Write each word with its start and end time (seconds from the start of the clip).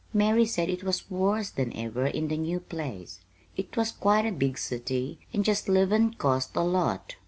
Mary 0.15 0.47
said 0.47 0.67
it 0.67 0.83
was 0.83 1.11
worse 1.11 1.51
than 1.51 1.71
ever 1.77 2.07
in 2.07 2.27
the 2.27 2.35
new 2.35 2.59
place. 2.59 3.19
It 3.55 3.77
was 3.77 3.91
quite 3.91 4.25
a 4.25 4.31
big 4.31 4.57
city 4.57 5.19
and 5.31 5.45
just 5.45 5.69
livin' 5.69 6.15
cost 6.15 6.55
a 6.55 6.63
lot. 6.63 7.17